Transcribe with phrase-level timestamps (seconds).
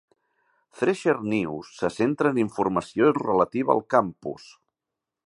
[0.77, 4.49] "Thresher" News se centra en informació relativa al campus.